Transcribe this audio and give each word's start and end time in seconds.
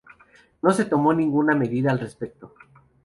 No 0.63 0.71
se 0.73 0.85
tomó 0.85 1.13
ninguna 1.13 1.53
medida 1.53 1.91
al 1.91 1.99
respecto. 1.99 2.55